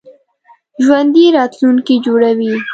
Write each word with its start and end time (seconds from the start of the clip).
ژوندي 0.85 1.25
راتلونکی 1.37 1.95
جوړوي 2.05 2.53